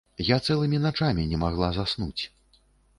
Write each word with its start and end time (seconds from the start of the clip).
Я 0.27 0.37
цэлымі 0.47 0.79
начамі 0.87 1.27
не 1.35 1.41
магла 1.47 1.73
заснуць. 1.79 2.23